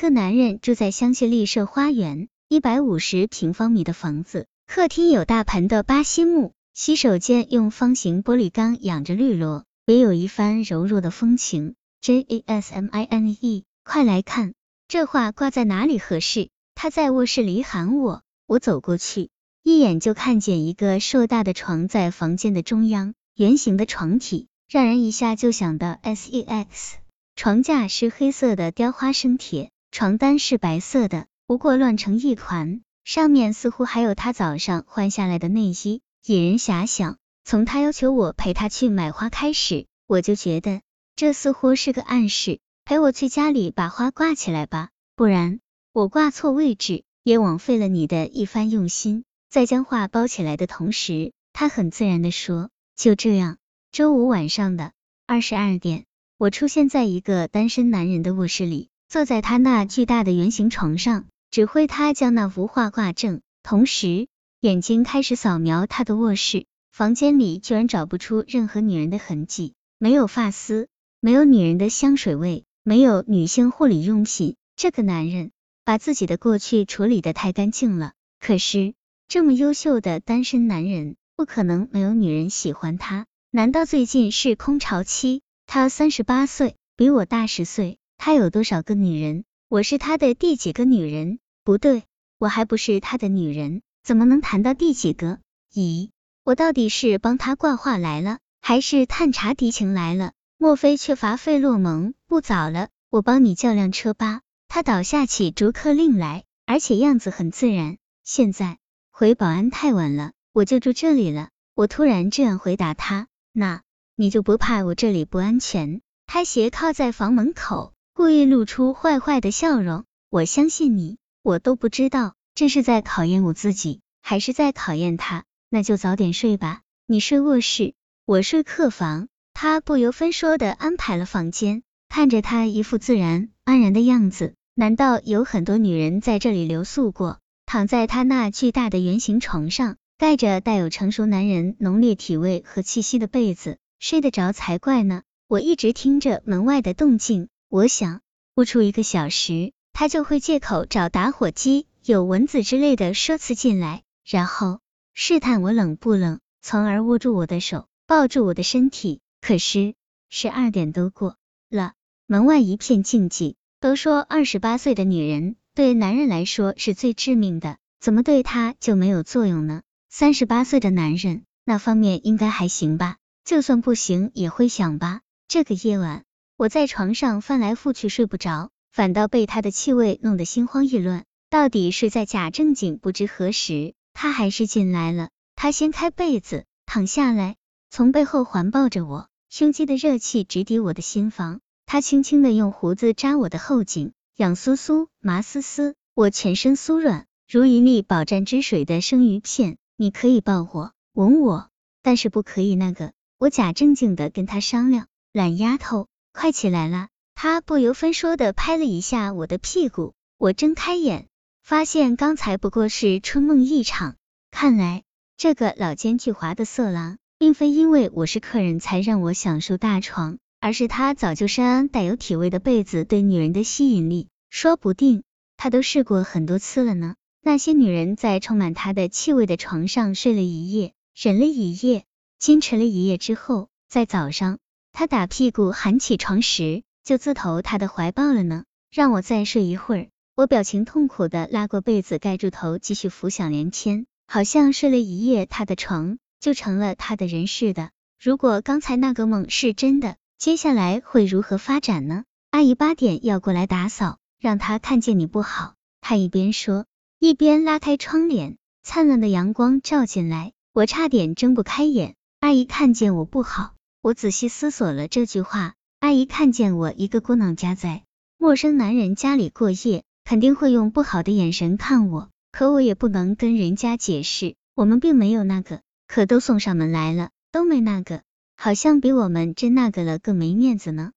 [0.00, 11.74] 个男人住在香榭丽舍花园，一百五十平方米的房子，客厅有大盆的巴西木，洗手间用方形玻璃缸养着绿萝，别有一番柔弱的风情。
[12.00, 14.54] J A S M I N E，快来看，
[14.88, 16.48] 这画挂在哪里合适？
[16.74, 19.28] 他在卧室里喊我，我走过去，
[19.62, 24.48] 一眼就看见一个硕大的床在房间的中央，圆形的床体。
[24.66, 26.96] 让人一下就想到 S E X，
[27.36, 37.18] 床架是黑色的雕花生铁，床单是白色的，不过乱成一团，上面似乎还有他早上换下来的内衣，引人遐想。
[37.44, 40.82] 从他要求我陪他去买花开始，我就觉得
[41.16, 45.58] 这似乎是个暗示，陪我去家里把花挂起来吧，不然
[45.92, 49.24] 我挂错位置，也枉费了你的一番用心。
[49.48, 53.58] 在将画包起来的同时，他很自然的说：“就这样。”
[53.90, 54.92] 周五晚上的
[55.26, 56.04] 二十二点，
[56.38, 64.28] 我出现在一个单身男人的卧室里，坐在他那巨大的圆形床上，指挥他将那幅画挂正，同时
[64.60, 66.66] 眼睛开始扫描他的卧室。
[66.92, 70.86] 房间里居然找不出任何女人的痕迹，没有发丝，
[71.18, 74.54] 没有女人的香水味，没有女性护理用品。
[74.76, 75.50] 这个男人
[75.84, 78.12] 把自己的过去处理的太干净了。
[78.38, 78.94] 可是
[79.26, 83.26] 这么优秀的单身男人，不可能没有女人喜欢他。
[83.50, 85.40] 难道最近是空巢期？
[85.66, 87.98] 他三十八岁，比我大十岁。
[88.22, 89.44] 他有多少个女人？
[89.66, 91.38] 我是他的第几个女人？
[91.64, 92.02] 不对，
[92.36, 95.38] 我还不是他的女人，怎么能谈到第几个？
[95.72, 96.10] 咦，
[96.44, 100.32] 我到底是帮他挂画来了，还是探查敌情来了？
[100.58, 102.12] 莫非缺乏费洛蒙？
[102.26, 104.42] 不早了，我帮你叫辆车吧。
[104.68, 107.96] 他倒下起逐客令来，而且样子很自然。
[108.22, 108.76] 现在
[109.10, 111.48] 回保安太晚了，我就住这里了。
[111.74, 113.28] 我突然这样回答他。
[113.54, 113.80] 那
[114.14, 116.02] 你就不怕我这里不安全？
[116.26, 120.04] 他斜靠在房门口，故意露出坏坏的笑容。
[120.28, 125.44] 我相信你，我都不知道这是在考验我自己，还是在考验他。
[125.68, 127.94] 那就早点睡吧，你睡卧室，
[128.26, 129.28] 我睡客房。
[129.54, 137.38] 他不由分说的安排了房间，看着他一副自然安然的样子，难道有很多女人在这里留宿过？
[137.66, 139.96] 躺在他那巨大的圆形床上。
[140.18, 145.22] 盖着带有成熟男人浓烈体味和气息的被子，睡得着才怪呢。
[145.48, 148.20] 我一直听着门外的动静，我想
[148.56, 154.80] 不出一个小时，他就会借口找打火机、有蚊子之类的说辞进来，然后
[155.14, 159.20] 试探我冷不冷，从而握住我的手，抱住我的身体。
[159.40, 159.94] 可是
[160.28, 161.36] 十二点都过
[161.70, 161.92] 了，
[162.26, 163.54] 门外一片静寂。
[163.78, 169.82] 都说二十八岁的女人对男人来说是最致命的，怎么对他就没有作用呢？
[170.08, 173.18] 三十八岁的男人，那方面应该还行吧？
[173.44, 175.20] 就算不行，也会想吧。
[175.46, 176.24] 这个夜晚，
[176.60, 181.24] 我在床上翻来覆去睡不着，反倒被他的气味弄得心慌意乱。
[181.48, 182.98] 到底是在假正经？
[182.98, 185.30] 不知何时，他还是进来了。
[185.56, 187.56] 他掀开被子，躺下来，
[187.88, 191.60] 从背后环抱着我，胸肌的热气直抵我的心房。
[191.86, 199.78] 他轻轻的用胡子扎我的后颈，痒酥酥、麻丝丝，我全身酥软，如一粒饱蘸汁水的生鱼片。
[199.96, 201.70] 你可以抱我、吻我，
[202.02, 203.12] 但是不可以那个。
[203.38, 207.08] 我假正经的跟他商量，懒丫头，快起来了！
[207.34, 210.14] 他不由分说的拍了一下我的屁股。
[210.38, 211.26] 我睁开眼，
[211.62, 214.16] 发现刚才不过是春梦一场。
[214.50, 215.02] 看来
[215.36, 224.28] 这个老奸巨猾的色狼，并非因为我是客人才让我享受大床，而是他早就深谙带有体味的被子对女人的吸引力。
[224.48, 225.22] 说不定
[225.56, 227.14] 他都试过很多次了呢。
[227.42, 232.04] 那些女人在充满他的气味的床上睡了一夜，忍了一夜，
[232.38, 234.58] 坚持了一夜之后，在早上
[234.92, 238.64] 他打屁股喊起床时，就自投他的怀抱了呢。
[238.90, 247.90] 让我再睡一会儿，我表情痛苦的拉过被子盖住头，继续浮想联翩，好像睡了一夜他的床就成了他的人似的。
[248.20, 252.24] 如果刚才那个梦是真的，接下来会如何发展呢？
[252.50, 255.74] 阿姨八点要过来打扫，让她看见你不好。
[256.00, 256.86] 他一边说。
[257.22, 262.14] 一边拉开窗帘，灿烂的阳光照进来，我差点睁不开眼。
[262.38, 265.74] 阿姨看见我不好，我仔细思索了这句话。
[265.98, 268.04] 阿姨看见我一个孤囊家在
[268.38, 272.30] 陌生男人家里过夜，肯定会用不好的眼神看我。
[272.50, 275.82] 可我也不能跟人家解释，我们并没有那个。
[276.06, 278.22] 可都送上门来了，都没那个，
[278.56, 281.12] 好像比我们真那个了更没面子呢。